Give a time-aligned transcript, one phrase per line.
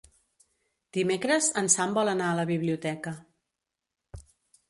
[0.97, 3.13] Dimecres en Sam vol anar a la biblioteca.